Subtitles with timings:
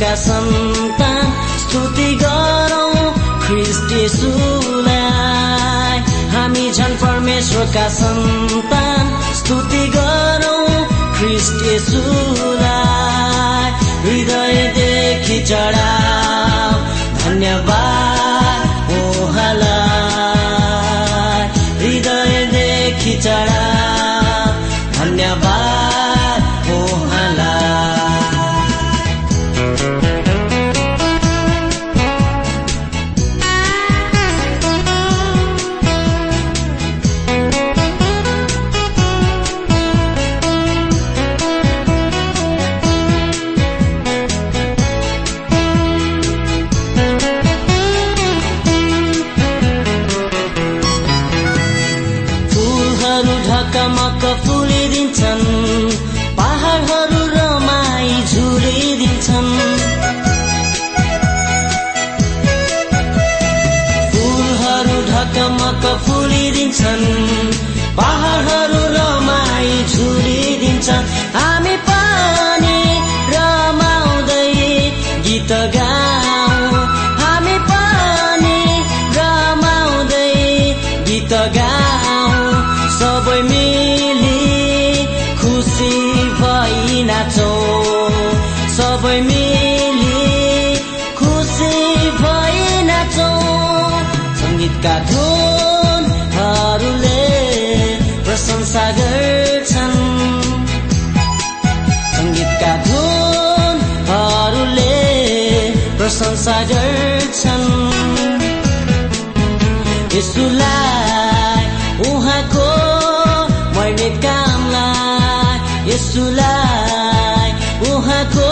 [0.00, 1.28] परमेश्वरका सन्तान
[1.60, 3.04] स्तुति गरौँ
[3.44, 5.96] ख्रिस्ट यसुलाई
[6.32, 9.04] हामी झन् परमेश्वरका सन्तान
[9.40, 10.64] स्तुति गरौँ
[11.18, 13.68] ख्रिस्ट यसुलाई
[14.06, 16.72] हृदयदेखि चढाऊ
[17.20, 18.19] धन्यवाद।
[110.30, 111.62] यसुलाई
[112.08, 112.66] उहाँको
[113.76, 115.56] मैमित कामलाई
[115.90, 117.50] यसुलाई
[117.90, 118.50] उहाँको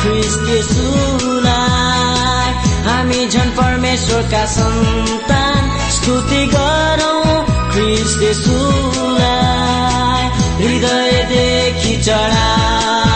[0.00, 2.48] ख्रिस्ट यसुलाई।
[2.88, 5.62] हामी झन् परमेश्वरका सन्तान
[5.96, 7.24] स्तुति गरौँ
[7.72, 9.89] ख्रिस्ट यसुलाई।
[10.62, 13.09] हृदयदेखि चढाऊ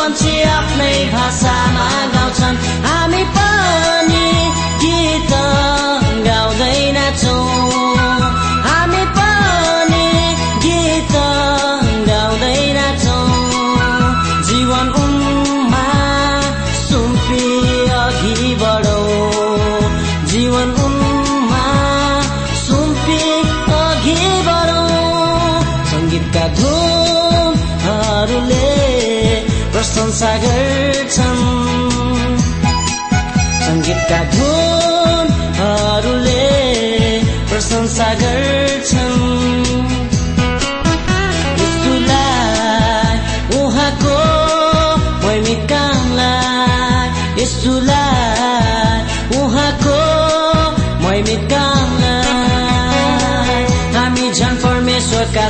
[0.00, 2.99] पन्छी आफ्नै भाषामा गाउँछन्।
[33.66, 36.46] सङ्गीतका धुनहरूले
[37.50, 39.18] प्रशंसा गर्छन्।
[41.60, 43.16] यसुलाई
[43.60, 44.18] उहाँको
[49.34, 49.98] उहाँको
[53.96, 54.26] हामी
[54.64, 55.46] परमेश्वरका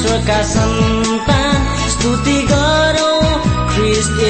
[0.00, 1.56] परमेश्वरका सन्तान
[1.92, 3.20] स्तुति गरौँ
[3.70, 4.20] ख्रिस्ट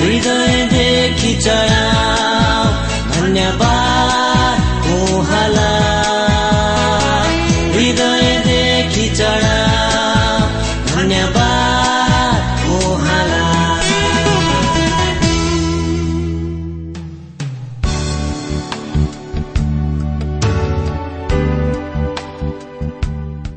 [0.00, 2.66] हृदयदेखि चढाऊ
[3.12, 3.87] धन्यवाद।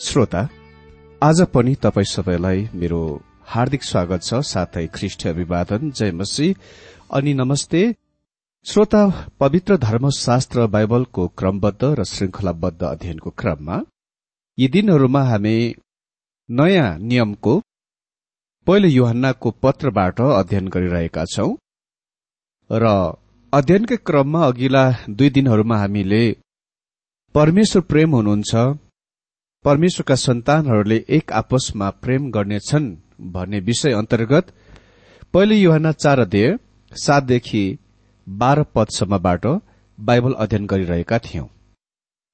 [0.00, 0.40] श्रोता
[1.22, 3.00] आज पनि तपाई सबैलाई मेरो
[3.46, 6.48] हार्दिक स्वागत छ साथै ख्रिष्ट अभिवादन जय मसी
[7.10, 7.82] अनि नमस्ते।
[8.66, 9.02] श्रोता
[9.40, 13.78] पवित्र धर्मशास्त्र बाइबलको क्रमबद्ध र श्रृंखलाबद्ध अध्ययनको क्रममा
[14.58, 15.56] यी दिनहरूमा हामी
[16.48, 17.60] नयाँ नियमको
[18.66, 21.50] पहिलो युहन्नाको पत्रबाट अध्ययन गरिरहेका छौं।
[22.70, 22.84] र
[23.52, 26.26] अध्ययनकै क्रममा अघिल्ला दुई दिनहरूमा हामीले
[27.34, 28.70] परमेश्वर प्रेम हुनुहुन्छ
[29.64, 32.84] परमेश्वरका सन्तानहरूले एक आपसमा प्रेम गर्नेछन्
[33.32, 34.46] भन्ने विषय अन्तर्गत
[35.34, 36.56] पहिले युहना चार अध्यय
[36.92, 37.64] सातदेखि
[38.26, 39.46] बाह्र पदसम्मबाट
[39.98, 41.46] बाइबल अध्ययन गरिरहेका थियौं।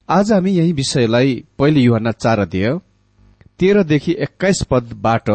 [0.09, 2.69] आज हामी यही विषयलाई पहिले युहना चार अध्यय
[3.59, 5.29] तेह्रदेखि एक्काइस पदबाट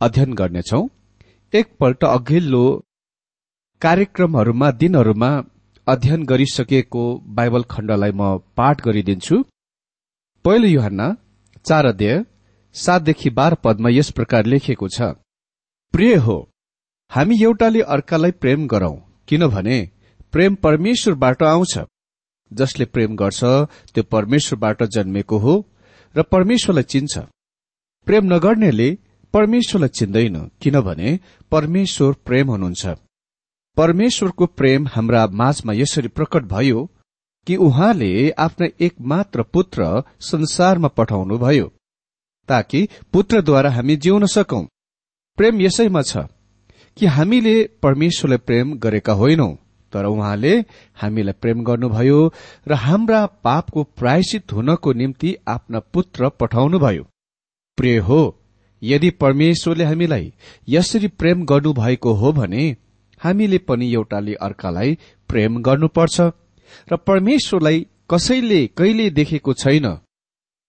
[0.00, 0.82] अध्ययन गर्नेछौ।
[1.52, 2.64] एकपल्ट अघिल्लो
[3.82, 5.30] कार्यक्रमहरूमा दिनहरूमा
[5.86, 7.06] अध्ययन गरिसकेको
[7.38, 9.42] बाइबल खण्डलाई म पाठ गरिदिन्छु।
[10.44, 11.06] पहिलो युहन्ना
[11.64, 12.14] चार अध्यय
[12.74, 15.08] सातदेखि बाह्र पदमा यस प्रकार लेखिएको छ
[15.94, 16.36] प्रिय हो
[17.10, 18.94] हामी एउटाले अर्कालाई प्रेम गरौं
[19.28, 19.76] किनभने
[20.32, 21.74] प्रेम परमेश्वरबाट आउँछ।
[22.50, 23.40] जसले प्रेम गर्छ
[23.94, 25.54] त्यो परमेश्वरबाट जन्मेको हो
[26.14, 27.18] र परमेश्वरलाई चिन्छ।
[28.06, 28.88] प्रेम नगर्नेले
[29.34, 31.18] परमेश्वरलाई चिन्दैन किनभने
[31.52, 32.96] परमेश्वर प्रेम हुनुहुन्छ।
[33.76, 36.88] परमेश्वरको प्रेम हाम्रा माझमा यसरी प्रकट भयो
[37.46, 41.66] कि उहाँले आफ्ना एकमात्र पुत्र संसारमा पठाउनुभयो
[42.48, 44.64] ताकि पुत्रद्वारा हामी जिउन सकौं।
[45.38, 46.26] प्रेम यसैमा छ
[46.96, 49.54] कि हामीले परमेश्वरलाई प्रेम गरेका होइनौं
[49.92, 50.52] तर उहाँले
[51.02, 52.18] हामीलाई प्रेम गर्नुभयो
[52.68, 57.04] र हाम्रा पापको प्रायश्चित हुनको निम्ति आफ्ना पुत्र पठाउनुभयो
[57.78, 58.20] प्रिय हो
[58.82, 60.32] यदि परमेश्वरले हामीलाई
[60.68, 62.64] यसरी प्रेम गर्नुभएको हो भने
[63.20, 66.20] हामीले पनि एउटाले अर्कालाई प्रेम गर्नुपर्छ।
[66.92, 69.86] र परमेश्वरलाई कसैले कहिले देखेको छैन।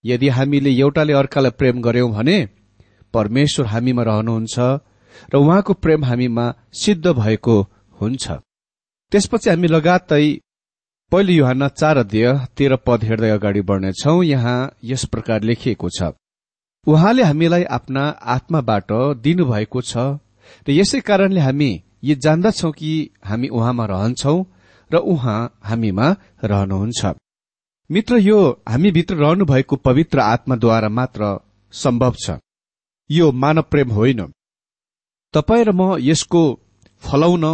[0.03, 2.37] यदि हामीले एउटाले अर्कालाई प्रेम गर्यौं भने
[3.13, 4.55] परमेश्वर हामीमा रहनुहुन्छ
[5.33, 7.57] र उहाँको प्रेम हामीमा सिद्ध भएको
[8.01, 8.25] हुन्छ।
[9.11, 10.25] त्यसपछि हामी लगातै
[11.11, 12.27] पहिलो युहान चार अध्यय
[12.57, 16.13] तेह्र पद हेर्दै अगाडि बढ्नेछौ। यहाँ यस प्रकार लेखिएको छ।
[16.87, 18.03] उहाँले हामीलाई आफ्ना
[18.35, 18.91] आत्माबाट
[19.21, 19.97] दिनुभएको छ
[20.67, 21.71] र यसै कारणले हामी
[22.03, 22.91] यो जान्दछौ कि
[23.23, 24.35] हामी उहाँमा रहन्छौ
[24.91, 26.07] र उहाँ हामीमा
[26.43, 27.05] रहनुहुन्छ।
[27.89, 31.39] मित्र यो हामीभित्र रहनु भएको पवित्र आत्माद्वारा मात्र
[31.73, 32.37] सम्भव छ।
[33.09, 34.21] यो मानव प्रेम होइन।
[35.33, 36.43] तपाईँ र म यसको
[37.03, 37.45] फलाउन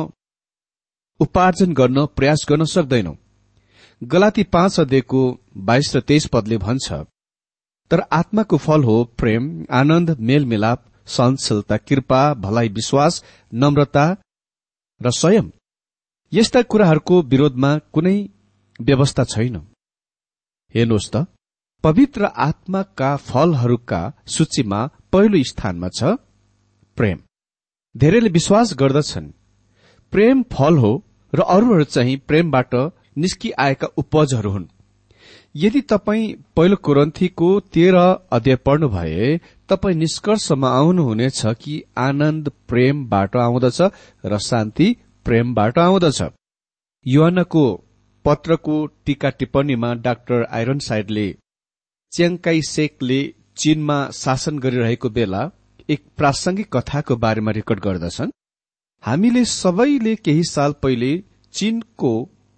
[1.19, 3.15] उपार्जन गर्न प्रयास गर्न सक्दैनौ।
[4.01, 5.21] गलाती पाँच अध्ययको
[5.57, 6.93] बाइस र तेइस पदले भन्छ
[7.91, 14.05] तर आत्माको फल हो प्रेम आनन्द मेलमिलाप सहनशीलता कृपा भलाइ विश्वास नम्रता
[15.01, 15.49] र स्वयं।
[16.31, 18.17] यस्ता कुराहरूको विरोधमा कुनै
[18.79, 19.55] व्यवस्था छैन।
[20.75, 21.25] हेर्नुहोस् त
[21.83, 24.79] पवित्र आत्माका फलहरूका सूचीमा
[25.11, 26.03] पहिलो स्थानमा छ
[26.97, 27.17] प्रेम।
[27.95, 29.31] धेरैले विश्वास गर्दछन्
[30.13, 30.91] प्रेम फल हो
[31.33, 32.75] र अरूहरू चाहिँ प्रेमबाट
[33.17, 34.67] निस्किआएका उपजहरू हुन्।
[35.55, 37.97] यदि तपाईँ पहिलो कुरन्थीको तेह्र
[38.31, 39.37] अध्याय पढ्नु भए
[39.69, 43.81] तपाईँ निष्कर्षमा आउनुहुनेछ कि आनन्द प्रेमबाट आउँदछ
[44.25, 44.95] र शान्ति
[45.27, 46.19] प्रेमबाट आउँदछ।
[47.05, 47.63] युवानको
[48.25, 51.25] पत्रको टीका टिप्पणीमा डाक्टर आइरन साइडले
[52.11, 53.17] च्याङकाई सेकले
[53.57, 55.41] चीनमा शासन गरिरहेको बेला
[55.89, 58.31] एक प्रासंगिक कथाको बारेमा रेकर्ड गर्दछन्।
[59.03, 61.11] हामीले सबैले केही साल पहिले
[61.53, 62.11] चीनको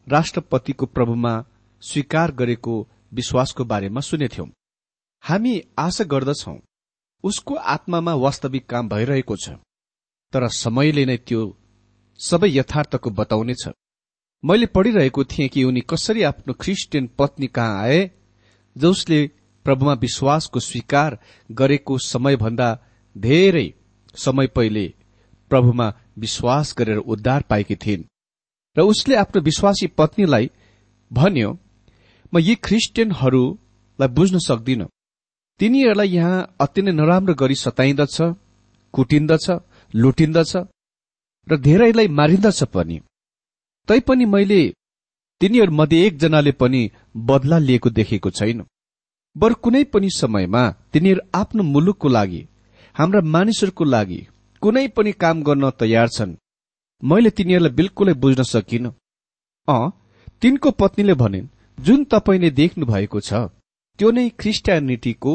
[0.08, 1.34] राष्ट्रपतिको प्रभुमा
[1.84, 2.76] स्वीकार गरेको
[3.14, 4.48] विश्वासको बारेमा सुनेथ्यौं।
[5.24, 6.58] हामी आशा गर्दछौ
[7.24, 9.58] उसको आत्मामा वास्तविक काम भइरहेको छ
[10.34, 11.42] तर समयले नै त्यो
[12.20, 13.68] सबै यथार्थको बताउनेछ
[14.44, 18.12] मैले पढिरहेको थिएँ कि उनी कसरी आफ्नो ख्रिस्टियन पत्नी कहाँ आए
[18.76, 19.20] जसले
[19.66, 21.18] प्रभुमा विश्वासको स्वीकार
[21.52, 22.70] गरेको समयभन्दा
[23.16, 23.68] धेरै
[24.16, 24.86] समय पहिले
[25.52, 28.04] प्रभुमा विश्वास गरेर उद्धार पाएकी थिइन्।
[28.76, 30.50] र उसले आफ्नो विश्वासी पत्नीलाई
[31.12, 31.52] भन्यो
[32.34, 34.86] म यी ख्रिस्टियनहरूलाई बुझ्न सक्दिन।
[35.60, 38.18] तिनीहरूलाई यहाँ अति नै नराम्रो गरी सताइन्दछ
[38.94, 39.48] कुटिन्दछ
[39.94, 40.52] लुटिन्दछ
[41.50, 43.00] र धेरैलाई मारिन्दछ पनि।
[43.88, 44.62] तैपनि मैले
[45.42, 46.82] तिनीहरूमध्ये एकजनाले पनि
[47.30, 48.64] बदला लिएको देखेको छैन।
[49.36, 50.64] बर कुनै पनि समयमा
[50.94, 52.42] तिनीहरू आफ्नो मुलुकको लागि
[52.96, 54.20] हाम्रा मानिसहरूको लागि
[54.62, 56.36] कुनै पनि काम गर्न तयार छन्।
[57.04, 58.86] मैले तिनीहरूलाई बिल्कुलै बुझ्न सकिन।
[59.68, 59.78] अ
[60.42, 63.32] तिनको पत्नीले भनिन् जुन तपाईँले देख्नु भएको छ
[64.00, 65.34] त्यो नै ख्रिस्टियानिटीको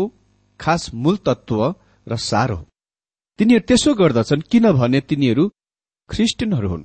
[0.60, 1.60] खास मूल तत्व
[2.06, 2.62] र सार हो।
[3.38, 5.44] तिनीहरू त्यसो गर्दछन् किनभने तिनीहरू
[6.10, 6.84] ख्रिस्टियनहरू हुन्।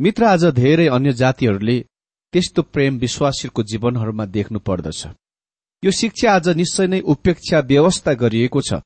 [0.00, 1.84] मित्र आज धेरै अन्य जातिहरूले
[2.32, 5.06] त्यस्तो प्रेम विश्वासीहरूको जीवनहरूमा देख्नु पर्दछ।
[5.82, 8.80] यो शिक्षा आज निश्चय नै उपेक्षा व्यवस्था गरिएको छ।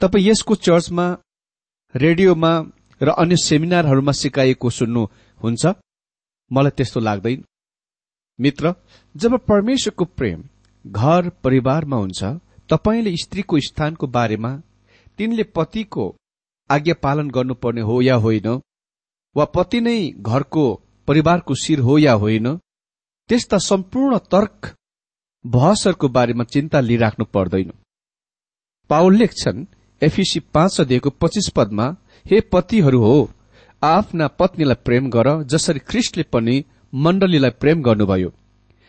[0.00, 1.06] तपाईँ यसको चर्चमा
[1.94, 2.52] रेडियोमा
[3.00, 5.64] र अन्य सेमिनारहरूमा सिकाइएको सुन्नुहुन्छ।
[6.50, 7.44] मलाई त्यस्तो लाग्दैन।
[8.40, 8.74] मित्र
[9.16, 10.44] जब परमेश्वरको प्रेम
[10.86, 12.22] घर परिवारमा हुन्छ
[12.70, 14.52] तपाईँले स्त्रीको स्थानको बारेमा
[15.18, 16.04] तिनले पतिको
[16.72, 18.48] आज्ञा पालन गर्नुपर्ने हो या होइन?
[19.36, 20.64] वा पति नै घरको
[21.08, 22.56] परिवारको शिर हो या होइन?
[23.28, 24.74] त्यस्ता सम्पूर्ण तर्क
[25.44, 27.72] बहसहरूको बारेमा चिन्ता लिइराख्नु पर्दैन।
[28.90, 29.64] पावल लेख्छन्
[30.02, 31.86] एफिसी पाँच अध्ययको पच्चिस पदमा
[32.26, 33.16] हे पतिहरू हो
[33.82, 36.56] आफ्ना पत्नीलाई प्रेम गर जसरी ख्रिस्टले पनि
[36.92, 38.30] मण्डलीलाई प्रेम गर्नुभयो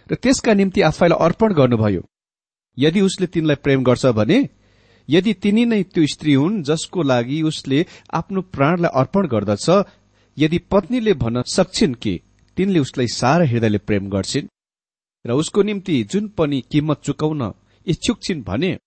[0.10, 2.02] र त्यसका निम्ति आफैलाई अर्पण गर्नुभयो।
[2.78, 4.38] यदि उसले तिनलाई प्रेम गर्छ भने
[5.10, 9.68] यदि तिनी नै त्यो स्त्री हुन् जसको लागि उसले आफ्नो प्राणलाई अर्पण गर्दछ
[10.38, 12.20] यदि पत्नीले भन्न सक्छिन् कि
[12.58, 14.48] तिनले उसलाई सारा हृदयले प्रेम गर्छिन्
[15.26, 17.54] र उसको निम्ति जुन पनि किम्मत चुकाउन
[17.88, 18.78] इच्छुक छिन् भने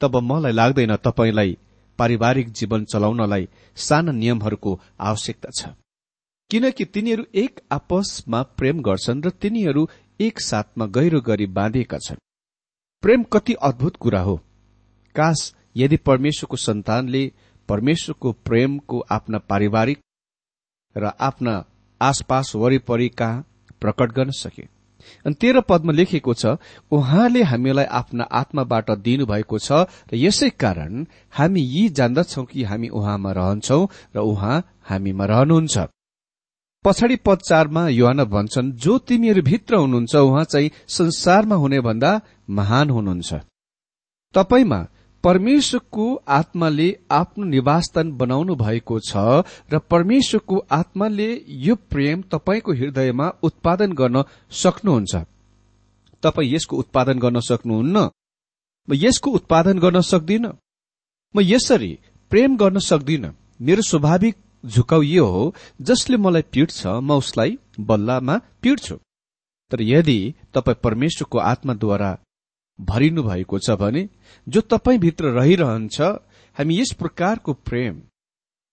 [0.00, 1.56] तब मलाई लाग्दैन तपाईँलाई
[1.98, 5.74] पारिवारिक जीवन चलाउनलाई साना नियमहरूको आवश्यकता छ।
[6.50, 9.88] किनकि तिनीहरू एक आपसमा प्रेम गर्छन् र तिनीहरू
[10.20, 12.22] एक साथमा गहिरो गरी बाँधिएका छन्।
[13.02, 14.40] प्रेम कति अद्भुत कुरा हो।
[15.18, 17.22] काश यदि परमेश्वरको सन्तानले
[17.68, 19.98] परमेश्वरको प्रेमको आफ्ना पारिवारिक
[20.96, 21.54] र आफ्ना
[22.00, 23.44] आसपास वरिपरि कहाँ
[23.80, 24.62] प्रकट गर्न सके।
[25.26, 26.56] अनि तेह्र पदमा लेखिएको छ
[26.92, 33.32] उहाँले हामीलाई आफ्ना आत्माबाट दिनुभएको छ र यसै कारण हामी यी जान्दछौ कि हामी उहाँमा
[33.32, 33.80] रहन्छौ
[34.16, 34.56] र उहाँ
[34.88, 35.86] हामीमा रहनुहुन्छ।
[36.84, 42.10] पछाडि पद चारमा युवान भन्छन् जो तिमीहरू भित्र हुनुहुन्छ उहाँ चाहिँ संसारमा हुने भन्दा
[42.50, 43.34] महान हुनुहुन्छ।
[44.34, 44.80] तपाईँमा
[45.24, 49.24] परमेश्वरको आत्माले आफ्नो निवासस्थान बनाउनु भएको छ
[49.72, 51.28] र परमेश्वरको आत्माले
[51.66, 54.22] यो प्रेम तपाईँको हृदयमा उत्पादन गर्न
[54.52, 55.24] सक्नुहुन्छ।
[56.22, 58.08] तपाईँ यसको उत्पादन गर्न सक्नुहुन्न?
[58.88, 60.46] म यसको उत्पादन गर्न सक्दिन।
[61.34, 61.92] म यसरी
[62.30, 68.96] प्रेम गर्न सक्दिन। मेरो स्वाभाविक झुकाउ यो हो जसले मलाई पिट्छ म उसलाई बल्लामा पिट्छु
[69.70, 70.18] तर यदि
[70.54, 72.10] तपाईँ परमेश्वरको आत्माद्वारा
[72.80, 74.08] भरिनु भएको छ भने
[74.48, 74.62] जो
[74.98, 76.00] भित्र रहिरहन्छ
[76.56, 78.02] हामी यस प्रकारको प्रेम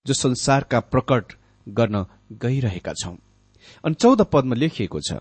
[0.05, 1.33] जो संसारका प्रकट
[1.69, 3.15] गर्न गइरहेका छौं।
[3.83, 5.13] अनि चौध पदमा लेखिएको छ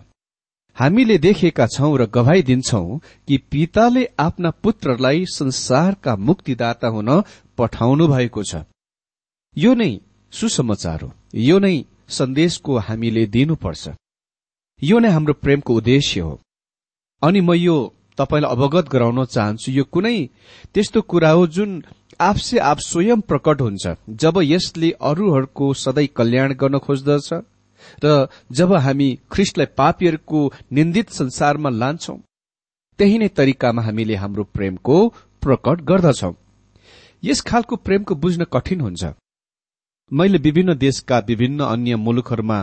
[0.77, 7.21] हामीले देखेका छौं र गवाई दिन्छौ कि पिताले आफ्ना पुत्रलाई संसारका मुक्तिदाता हुन
[7.57, 8.55] पठाउनु भएको छ।
[9.57, 9.99] यो नै
[10.31, 13.89] सुसमाचार हो। यो नै सन्देशको हामीले दिनुपर्छ।
[14.83, 16.39] यो नै हाम्रो प्रेमको उद्देश्य हो।
[17.21, 17.77] अनि म यो
[18.17, 20.17] तपाईँलाई अवगत गराउन चाहन्छु यो कुनै
[20.73, 21.71] त्यस्तो कुरा हो जुन
[22.19, 23.83] आफसे आफ स्वयं प्रकट हुन्छ।
[24.21, 27.29] जब यसले अरूहरूको सधैँ कल्याण गर्न खोज्दछ
[28.03, 30.39] र जब हामी ख्रिस्टलाई पापीहरूको
[30.71, 32.15] निन्दित संसारमा लान्छौ
[32.99, 34.97] त्यही नै तरिकामा हामीले हाम्रो प्रेमको
[35.43, 36.31] प्रकट गर्दछौ।
[37.23, 39.03] यस खालको प्रेमको बुझ्न कठिन हुन्छ।
[40.11, 42.59] मैले विभिन्न देशका विभिन्न अन्य मुलुकहरूमा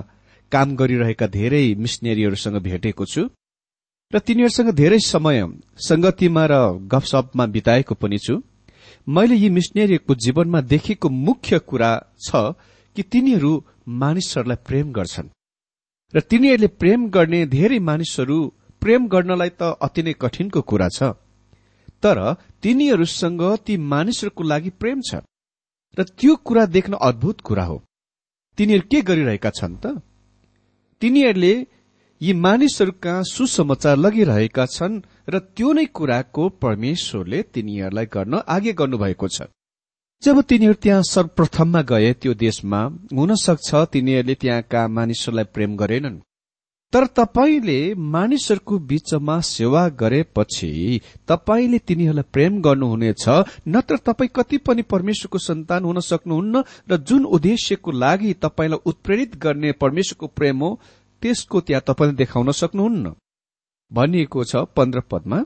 [0.53, 3.23] काम गरिरहेका धेरै मिसनेरीहरूसँग भेटेको छु।
[4.13, 5.39] र तिनीहरूसँग धेरै समय
[5.79, 6.55] संगतिमा र
[6.85, 8.35] गफसपमा बिताएको पनि छु।
[9.09, 11.91] मैले यी मिसनेरीको जीवनमा देखेको मुख्य कुरा
[12.21, 12.31] छ
[12.97, 13.53] कि तिनीहरू
[13.89, 15.29] मानिसहरूलाई प्रेम गर्छन्।
[16.15, 18.39] र तिनीहरूले प्रेम गर्ने धेरै मानिसहरू
[18.83, 21.17] प्रेम गर्नलाई त अति नै कठिनको कुरा छ।
[22.03, 22.19] तर
[22.63, 25.25] तिनीहरूसँग ती मानिसहरूको लागि प्रेम छ।
[25.97, 27.77] र त्यो कुरा देख्न अद्भुत कुरा हो।
[28.59, 29.85] तिनीहरू के गरिरहेका छन् त?
[31.03, 31.55] तिनीहरूले
[32.23, 39.29] यी मानिसहरू कहाँ सुसमाचार लगिरहेका छन् र त्यो नै कुराको परमेश्वरले तिनीहरूलाई गर्न आगे गर्नुभएको
[39.29, 39.51] छ।
[40.23, 42.81] जब तिनीहरू त्यहाँ सर्वप्रथममा गए त्यो देशमा
[43.13, 46.21] हुन सक्छ तिनीहरूले त्यहाँका मानिसहरूलाई प्रेम गरेनन्।
[46.93, 53.29] तर तपाईँले मानिसहरूको बीचमा सेवा गरेपछि तपाईँले तिनीहरूलाई प्रेम गर्नुहुनेछ
[53.69, 59.73] नत्र तपाईँ कति पनि परमेश्वरको सन्तान हुन सक्नुहुन्न र जुन उद्देश्यको लागि तपाईँलाई उत्प्रेरित गर्ने
[59.81, 60.79] परमेश्वरको प्रेम हो
[61.23, 63.15] त्यसको त्यहाँ तपाईँले देखाउन सक्नुहुन्न।
[63.91, 65.39] भनिएको छ पन्ध्र पदमा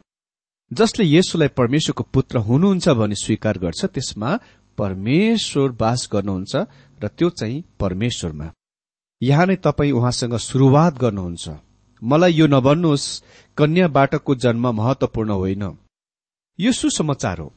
[0.71, 4.31] जसले यसुलाई परमेश्वरको पुत्र हुनुहुन्छ भनी स्वीकार गर्छ त्यसमा
[4.79, 6.55] परमेश्वर बास गर्नुहुन्छ
[7.01, 8.49] र त्यो चाहिँ परमेश्वरमा।
[9.21, 11.45] यहाँ नै तपाईँ उहाँसँग शुरूआत गर्नुहुन्छ।
[12.03, 13.07] मलाई यो नभन्नुहोस्
[13.57, 15.65] कन्याबाटको जन्म महत्वपूर्ण होइन।
[16.59, 17.53] यो सुसमाचार हो।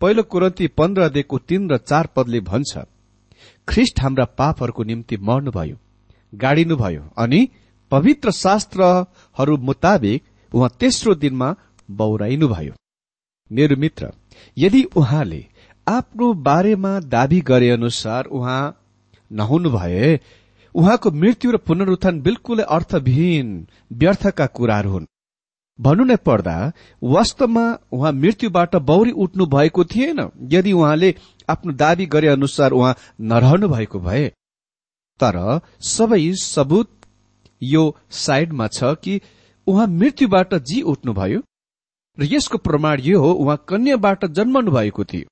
[0.00, 2.72] पहिलो कुरन्ती पन्ध्र अध्ययको तीन र चार पदले भन्छ
[3.68, 5.76] ख्रिष्ट हाम्रा पापहरूको निम्ति मर्नुभयो।
[6.34, 7.48] गाडिनुभयो। अनि
[7.92, 10.22] पवित्र शास्त्रहरू मुताबिक
[10.52, 11.54] उहाँ तेस्रो दिनमा
[11.88, 12.72] बौराइनुभयो।
[13.50, 14.12] मेरो मित्र
[14.56, 15.44] यदि उहाँले
[15.86, 18.62] आफ्नो बारेमा दावी गरे अनुसार उहाँ
[19.30, 20.18] नहुनु भए
[20.74, 23.48] उहाँको मृत्यु र पुनरुत्थान बिल्कुलै अर्थविहीन
[23.92, 25.06] व्यर्थका कुराहरू हुन्।
[25.78, 26.56] भन्नु नै पर्दा
[27.02, 30.20] वास्तवमा उहाँ मृत्युबाट बौरी उठ्नु भएको थिएन।
[30.52, 31.14] यदि उहाँले
[31.48, 34.32] आफ्नो दावी गरे अनुसार उहाँ नरहनु भएको भए
[35.20, 35.36] तर
[35.88, 36.90] सबै सबुत
[37.62, 37.84] यो
[38.24, 39.20] साइडमा छ कि
[39.66, 41.40] उहाँ मृत्युबाट जी उठ्नुभयो
[42.18, 45.28] र यसको प्रमाण यो हो उहाँ कन्याबाट जन्मनु भएको थियो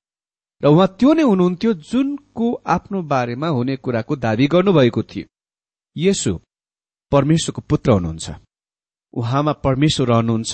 [0.61, 5.25] र उहाँ त्यो नै हुनुहुन्थ्यो जुनको आफ्नो बारेमा हुने कुराको दावी गर्नुभएको थियो।
[5.95, 6.31] यसु
[7.11, 8.27] परमेश्वरको पुत्र हुनुहुन्छ।
[9.13, 10.53] उहाँमा परमेश्वर रहनुहुन्छ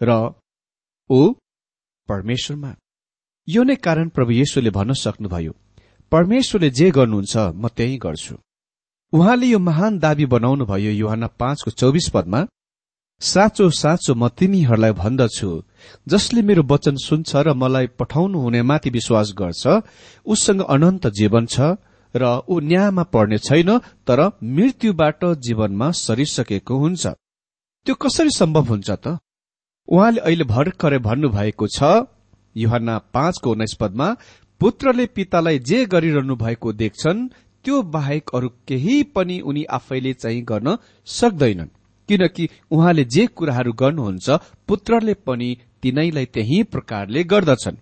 [0.00, 0.10] र
[1.10, 1.20] ऊ
[2.08, 2.74] परमेश्वरमा।
[3.48, 5.52] यो नै कारण प्रभु येशुले भन्न सक्नुभयो।
[6.12, 8.34] परमेश्वरले जे गर्नुहुन्छ म त्यही गर्छु।
[9.12, 12.40] उहाँले यो महान दावी बनाउनु भयो युहान पाँचको चौबिस पदमा
[13.20, 15.50] साँचो साँचो म तिमीहरूलाई भन्दछु।
[16.08, 19.62] जसले मेरो वचन सुन्छ र मलाई पठाउनु हुनेमाथि विश्वास गर्छ
[20.26, 21.76] उससँग अनन्त जीवन छ
[22.14, 23.70] र ऊ न्यायमा पर्ने छैन
[24.06, 24.20] तर
[24.56, 27.04] मृत्युबाट जीवनमा सरिसकेको हुन्छ।
[27.86, 29.06] त्यो कसरी सम्भव हुन्छ त?
[29.88, 31.78] उहाँले अहिले भर्खरै भन्नुभएको छ
[32.56, 34.08] युहन्ना पाँचको उन्नाइस पदमा
[34.62, 37.28] पुत्रले पितालाई जे गरिरहनु भएको देख्छन्
[37.64, 41.68] त्यो बाहेक अरू केही पनि उनी आफैले चाहिँ गर्न सक्दैनन्।
[42.08, 45.48] किनकि उहाँले जे कुराहरू गर्नुहुन्छ पुत्रले पनि
[45.82, 47.76] तिनैलाई त्यही प्रकारले गर्दछन्।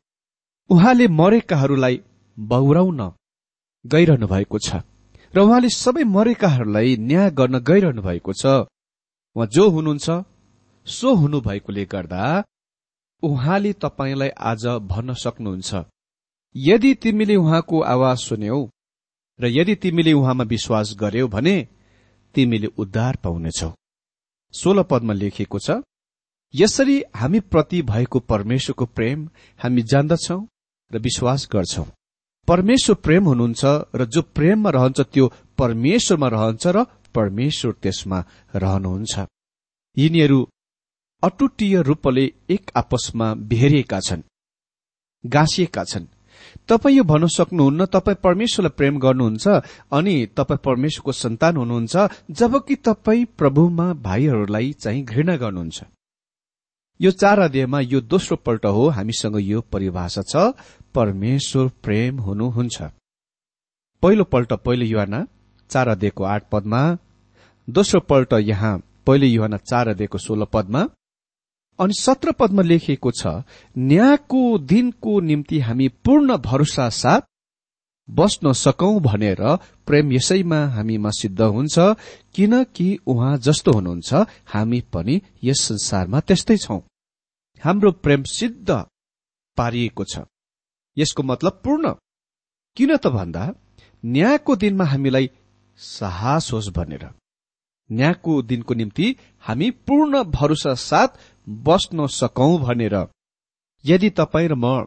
[0.71, 2.01] उहाँले मरेकाहरूलाई
[2.39, 3.01] बहुराउन
[3.85, 4.81] गइरहनु भएको छ
[5.35, 8.47] र उहाँले सबै मरेकाहरूलाई न्याय गर्न गइरहनु भएको छ।
[9.37, 10.09] उहाँ जो हुनुहुन्छ
[10.87, 12.25] सो हुनु भएकोले गर्दा
[13.23, 15.73] उहाँले तपाईँलाई आज भन्न सक्नुहुन्छ।
[16.55, 18.61] यदि तिमीले उहाँको आवाज सुन्यौ
[19.39, 21.57] र यदि तिमीले उहाँमा विश्वास गर्यौ भने
[22.35, 23.71] तिमीले उद्धार पाउनेछौ।
[24.55, 25.71] सोह्र पदमा लेखिएको छ
[26.55, 29.29] यसरी हामी प्रति भएको परमेश्वरको प्रेम
[29.61, 30.39] हामी जान्दछौ
[30.91, 31.85] र विश्वास गर्छौ।
[32.49, 35.27] परमेश्वर प्रेम हुनुहुन्छ र जो प्रेममा रहन्छ त्यो
[35.59, 36.85] परमेश्वरमा रहन्छ र
[37.15, 38.19] परमेश्वर त्यसमा
[38.55, 39.15] रहनुहुन्छ।
[39.97, 40.41] यिनीहरू
[41.23, 44.23] अटुटीय रूपले एक आपसमा बेहेरिएका छन्
[45.25, 46.07] गाँसिएका छन्।
[46.71, 49.47] तपाईँ यो भन्न सक्नुहुन्न तपाईँ परमेश्वरलाई प्रेम गर्नुहुन्छ
[49.99, 51.95] अनि तपाईँ परमेश्वरको सन्तान हुनुहुन्छ
[52.41, 55.79] जबकि तपाईँ प्रभुमा भाइहरूलाई चाहिँ घृणा गर्नुहुन्छ।
[57.01, 60.53] यो चार अध्यायमा यो दोस्रो पल्ट हो हामीसँग यो परिभाषा छ
[60.95, 62.83] परमेश्वर प्रेम हुनुहुन्छ।
[64.03, 65.27] पहिलो पल्ट पहिलो युवाना
[65.71, 66.83] चार अध्ययको आठ पदमा
[67.69, 68.73] दोस्रो पल्ट यहाँ
[69.07, 70.83] पहिलो युवाना चार अध्ययको सोह्र पदमा
[71.81, 73.27] अनि सत्र पदमा लेखिएको छ
[73.79, 77.21] न्यायको दिनको निम्ति हामी पूर्ण भरोसा साथ
[78.09, 79.43] बस्न सकौं भनेर
[79.87, 81.79] प्रेम यसैमा हामीमा सिद्ध हुन्छ
[82.35, 86.81] किनकि उहाँ जस्तो हुनुहुन्छ हामी पनि यस संसारमा त्यस्तै छौं।
[87.63, 88.71] हाम्रो प्रेम सिद्ध
[89.57, 90.19] पारिएको छ।
[90.97, 91.95] यसको मतलब पूर्ण।
[92.77, 93.45] किन त भन्दा
[94.05, 95.31] न्यायको दिनमा हामीलाई
[95.79, 97.09] साहस होस् भनेर।
[97.91, 101.09] न्यायको दिनको निम्ति हामी पूर्ण भरोसा साथ
[101.51, 102.97] बस्न सकौं भनेर।
[103.85, 104.85] यदि तपाईँ र म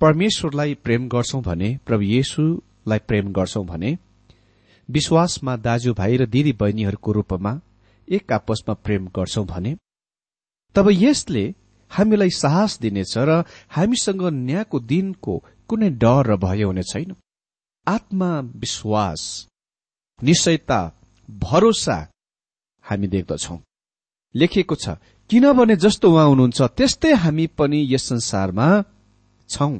[0.00, 3.90] परमेश्वरलाई प्रेम गर्छौं भने प्रभु येशुलाई प्रेम गर्छौं भने
[4.88, 7.52] विश्वासमा दाजुभाइ र दिदी बहिनीहरूको रूपमा
[8.08, 9.76] एक आपसमा प्रेम गर्छौं भने
[10.74, 11.44] तब यसले
[11.90, 15.34] हामीलाई साहस दिनेछ र हामीसँग न्यायको दिनको
[15.68, 17.14] कुनै डर र भय हुने छैन।
[17.86, 19.22] आत्मा विश्वास
[20.20, 20.80] निश्चयता
[21.28, 21.96] भरोसा
[22.84, 23.58] हामी देख्दछौ।
[24.34, 24.96] लेखिएको छ
[25.30, 28.84] किनभने जस्तो उहाँ हुनुहुन्छ त्यस्तै हामी पनि यस संसारमा
[29.48, 29.78] छौं।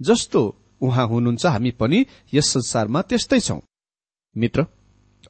[0.00, 3.60] जस्तो उहाँ हुनुहुन्छ हामी पनि यस संसारमा त्यस्तै छौं।
[4.36, 4.66] मित्र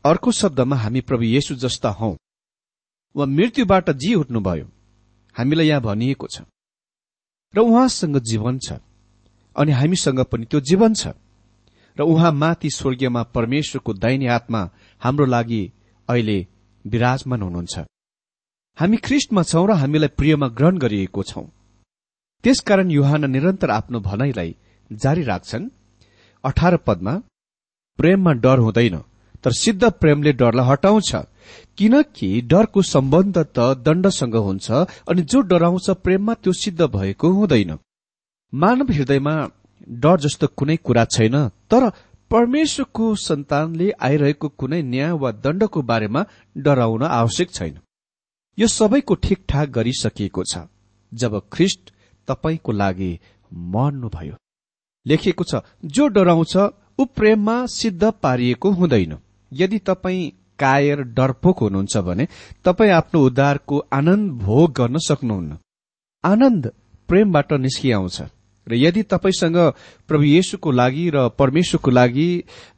[0.04, 2.16] अर्को शब्दमा हामी प्रभु येशु जस्ता हौ।
[3.16, 4.66] वा मृत्युबाट जी उठ्नुभयो।
[5.38, 6.40] हामीलाई यहाँ भनिएको छ।
[7.56, 8.72] र उहाँसँग जीवन छ।
[9.56, 11.06] अनि हामीसँग पनि त्यो जीवन छ।
[11.98, 15.72] र उहाँ माथि स्वर्गीयमा परमेश्वरको दैन्य आत्मा हाम्रो लागि
[16.08, 16.46] अहिले
[16.86, 17.78] विराजमान हुनुहुन्छ।
[18.78, 21.44] हामी ख्रिस्टमा छौं र हामीलाई प्रियमा ग्रहण गरिएको छौं।
[22.44, 24.50] त्यसकारण युहान निरन्तर आफ्नो भनाइलाई
[24.90, 25.68] जारी राख्छन्।
[26.44, 27.14] अठार पदमा
[27.98, 28.96] प्रेममा डर हुँदैन
[29.44, 31.10] तर सिद्ध प्रेमले डरलाई हटाउँछ।
[31.78, 34.66] किनकि डरको सम्बन्ध त दण्डसँग हुन्छ
[35.10, 37.78] अनि जो डराउँछ प्रेममा त्यो सिद्ध भएको हुँदैन।
[38.52, 39.34] मानव हृदयमा
[40.02, 41.36] डर जस्तो कुनै कुरा छैन
[41.70, 41.90] तर
[42.30, 47.78] परमेश्वरको सन्तानले आइरहेको कुनै न्याय वा दण्डको बारेमा डराउन आवश्यक छैन।
[48.58, 50.58] यो सबैको ठिकठाक गरिसकिएको छ
[51.12, 51.90] जब ख्रिस्ट
[52.28, 53.18] तपाईँको लागि
[53.74, 54.34] मर्नुभयो।
[55.06, 56.56] लेखिएको छ जो डराउँछ
[57.00, 59.16] ऊ प्रेममा सिद्ध पारिएको हुँदैन।
[59.52, 62.26] यदि तपाईँ कायर डरपोक हुनुहुन्छ भने
[62.64, 65.58] तपाईँ आफ्नो उद्धारको आनन्द भोग गर्न सक्नुहुन्न।
[66.24, 66.72] आनन्द
[67.08, 68.20] प्रेमबाट निस्किआउँछ।
[68.66, 69.56] र यदि तपाईँसँग
[70.08, 72.28] प्रभु येशुको लागि र परमेश्वरको लागि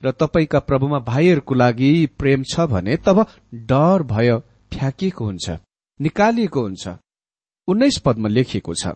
[0.04, 4.36] र तपाईँका प्रभुमा भाइहरूको लागि प्रेम छ भने तब डर भय
[4.72, 5.50] फ्याँकिएको हुन्छ।
[6.00, 6.88] निकालिएको हुन्छ।
[7.68, 8.94] उन्नाइस पदमा लेखिएको छ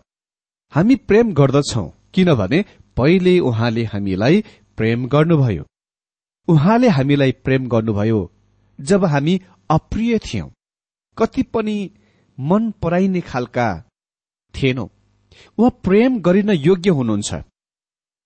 [0.73, 2.63] हामी प्रेम गर्दछौ किनभने
[2.97, 4.43] पहिले उहाँले हामीलाई
[4.77, 5.63] प्रेम गर्नुभयो।
[6.47, 8.19] उहाँले हामीलाई प्रेम गर्नुभयो
[8.79, 10.49] जब हामी अप्रिय थियौं।
[11.17, 11.77] कति पनि
[12.37, 13.67] मन पराइने खालका
[14.53, 14.87] थिएनौं।
[15.57, 17.33] उहाँ प्रेम गरिन योग्य हुनुहुन्छ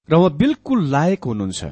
[0.09, 1.65] र उहाँ बिल्कुल लायक हुनुहुन्छ।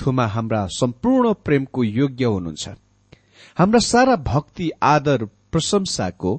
[0.00, 2.68] थुमा हाम्रा सम्पूर्ण प्रेमको योग्य हुनुहुन्छ।
[3.58, 5.24] हाम्रा सारा भक्ति आदर
[5.54, 6.32] प्रशंसाको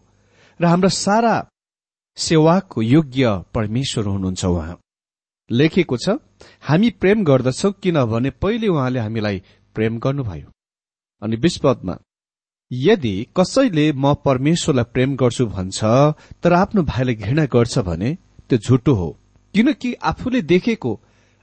[0.60, 1.36] र हाम्रा सारा
[2.18, 4.80] सेवाको योग्य परमेश्वर हुनुहुन्छ उहाँ।
[5.50, 6.18] लेखेको छ
[6.68, 9.42] हामी प्रेम गर्दछौ किनभने पहिले उहाँले हामीलाई
[9.76, 10.48] प्रेम गर्नुभयो।
[11.22, 11.96] अनि विस्पदमा
[12.72, 15.80] यदि कसैले म परमेश्वरलाई प्रेम गर्छु भन्छ
[16.44, 18.10] तर आफ्नो भाइलाई घृणा गर्छ भने
[18.50, 19.10] त्यो झुटो हो।
[19.54, 20.92] किनकि आफूले देखेको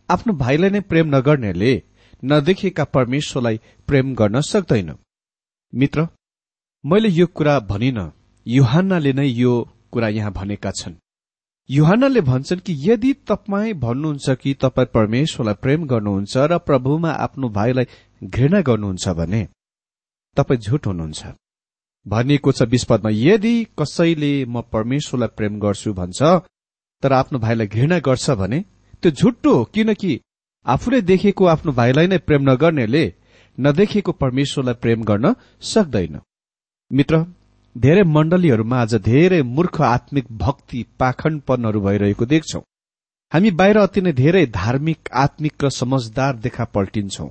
[0.08, 1.72] आफ्नो भाइलाई नै प्रेम नगर्नेले
[2.22, 4.90] नदेखेका परमेश्वरलाई प्रेम गर्न सक्दैन।
[5.72, 6.06] मित्र
[6.84, 7.98] मैले यो कुरा भनिन।
[8.46, 9.50] युहान्नाले नै यो
[9.92, 10.94] कुरा यहाँ भनेका छन्।
[11.70, 17.86] युहान्नाले भन्छन् कि यदि तपाईँ भन्नुहुन्छ कि तपाईँ परमेश्वरलाई प्रेम गर्नुहुन्छ र प्रभुमा आफ्नो भाइलाई
[18.24, 19.42] घृणा गर्नुहुन्छ भने
[20.36, 21.22] तपाईँ झुट हुनुहुन्छ।
[22.06, 26.20] भनिएको छ विस्पदमा यदि कसैले म परमेश्वरलाई प्रेम गर्छु भन्छ
[27.02, 28.60] तर आफ्नो भाइलाई घृणा गर्छ भने
[29.02, 30.20] त्यो झुट्टो हो किनकि
[30.66, 33.04] आफूले देखेको आफ्नो भाइलाई नै प्रेम नगर्नेले
[33.58, 36.20] नदेखेको परमेश्वरलाई प्रेम गर्न सक्दैन।
[36.92, 37.18] मित्र
[37.76, 42.58] धेरै मण्डलीहरूमा आज धेरै मूर्ख आत्मिक भक्ति पाखण्डपनहरू भइरहेको देख्छौ।
[43.32, 47.28] हामी बाहिर अति नै धेरै धार्मिक आत्मिक र समझदार देखा पल्टिन्छौ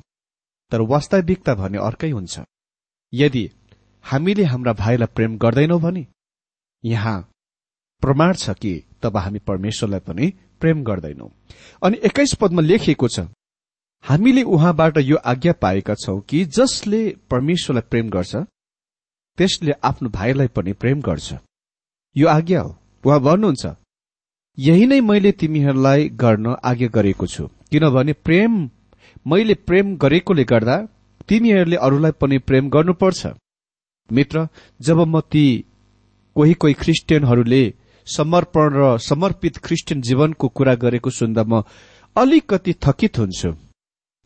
[0.71, 2.39] तर वास्तविकता भने अर्कै हुन्छ।
[3.13, 3.43] यदि
[4.05, 6.05] हामीले हाम्रा भाइलाई प्रेम गर्दैनौ भने
[6.83, 7.17] यहाँ
[8.03, 11.27] प्रमाण छ कि तब हामी परमेश्वरलाई पनि प्रेम गर्दैनौ।
[11.81, 13.27] अनि एक्काइस पदमा लेखिएको छ
[14.03, 18.35] हामीले उहाँबाट यो आज्ञा पाएका छौं कि जसले परमेश्वरलाई प्रेम गर्छ
[19.37, 21.33] त्यसले आफ्नो भाइलाई पनि प्रेम गर्छ।
[22.15, 22.71] यो आज्ञा हो।
[23.03, 23.63] उहाँ भन्नुहुन्छ
[24.57, 28.51] यही नै मैले तिमीहरूलाई गर्न आज्ञा गरेको छु। किनभने प्रेम
[29.25, 30.75] मैले प्रेम गरेकोले गर्दा
[31.29, 33.21] तिमीहरूले अरूलाई पनि प्रेम गर्नुपर्छ।
[34.09, 34.47] मित्र
[34.81, 35.45] जब म ती
[36.35, 37.63] कोही कोही ख्रिस्टियनहरूले
[38.07, 41.63] समर्पण र समर्पित ख्रिस्टियन जीवनको कुरा गरेको सुन्दा म
[42.15, 43.49] अलिकति थकित हुन्छु।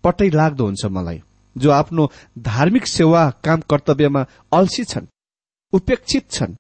[0.03, 1.21] पटै लाग्दो हुन्छ मलाई।
[1.57, 5.05] जो आफ्नो धार्मिक सेवा काम कर्तव्यमा अल्सी छन्
[5.73, 6.55] उपेक्षित छन्।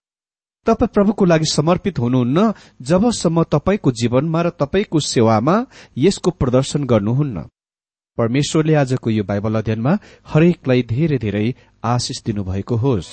[0.67, 5.55] तपाईँ प्रभुको लागि समर्पित हुनुहुन्न जबसम्म तपाईँको जीवनमा र तपाईँको सेवामा
[5.97, 7.43] यसको प्रदर्शन गर्नुहुन्न।
[8.17, 11.47] परमेश्वरले आजको यो बाइबल अध्ययनमा हरेकलाई धेरै धेरै
[11.83, 13.09] आशिष दिनुभएको होस्।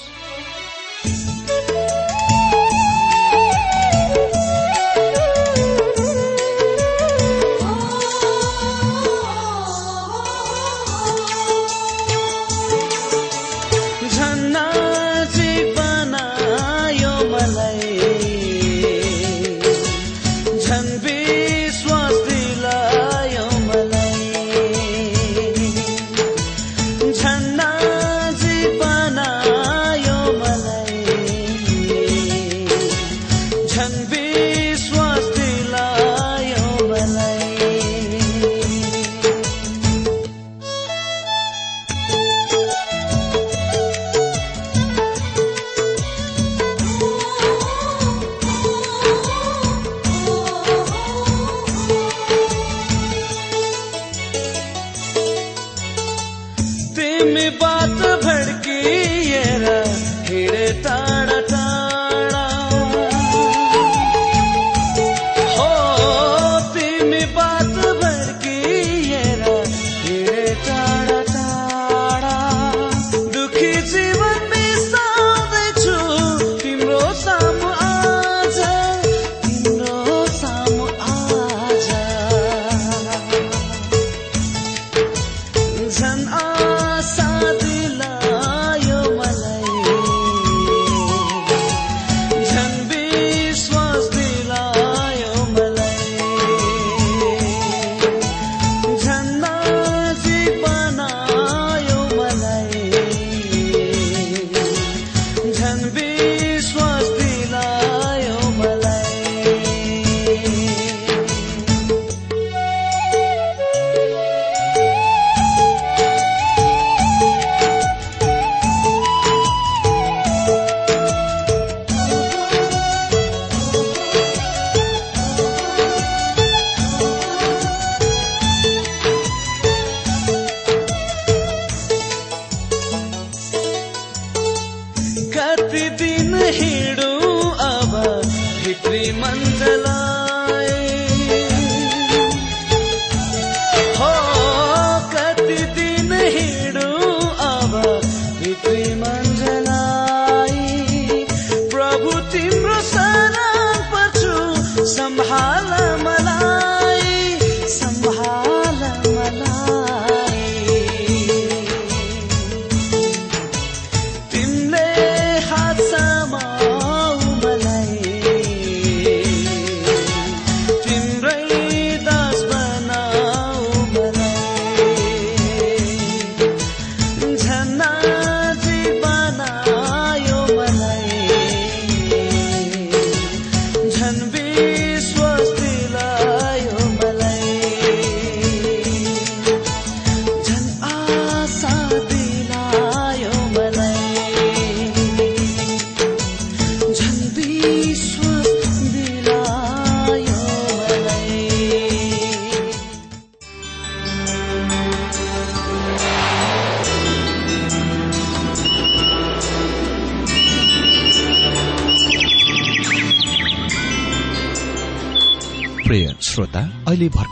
[217.12, 217.31] अहिले